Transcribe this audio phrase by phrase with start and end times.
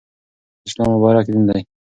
[0.67, 1.61] اسلام مبارک دین دی.